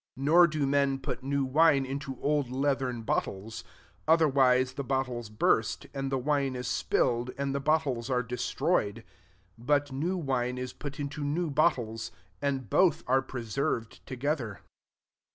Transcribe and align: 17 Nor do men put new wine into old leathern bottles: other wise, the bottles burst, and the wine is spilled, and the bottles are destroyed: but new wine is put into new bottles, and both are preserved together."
17 0.15 0.25
Nor 0.25 0.47
do 0.47 0.65
men 0.65 0.97
put 0.97 1.21
new 1.21 1.45
wine 1.45 1.85
into 1.85 2.17
old 2.23 2.49
leathern 2.49 3.03
bottles: 3.03 3.63
other 4.07 4.27
wise, 4.27 4.73
the 4.73 4.83
bottles 4.83 5.29
burst, 5.29 5.85
and 5.93 6.11
the 6.11 6.17
wine 6.17 6.55
is 6.55 6.67
spilled, 6.67 7.29
and 7.37 7.53
the 7.53 7.59
bottles 7.59 8.09
are 8.09 8.23
destroyed: 8.23 9.03
but 9.59 9.91
new 9.91 10.17
wine 10.17 10.57
is 10.57 10.73
put 10.73 10.99
into 10.99 11.23
new 11.23 11.51
bottles, 11.51 12.11
and 12.41 12.67
both 12.67 13.03
are 13.05 13.21
preserved 13.21 14.03
together." 14.07 14.61